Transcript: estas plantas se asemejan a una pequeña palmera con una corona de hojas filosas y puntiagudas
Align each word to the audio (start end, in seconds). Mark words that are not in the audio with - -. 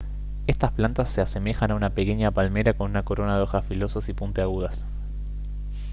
estas 0.47 0.71
plantas 0.71 1.11
se 1.11 1.21
asemejan 1.21 1.69
a 1.69 1.75
una 1.75 1.91
pequeña 1.93 2.31
palmera 2.31 2.73
con 2.73 2.89
una 2.89 3.03
corona 3.05 3.35
de 3.37 3.43
hojas 3.43 3.67
filosas 3.67 4.09
y 4.09 4.13
puntiagudas 4.13 4.83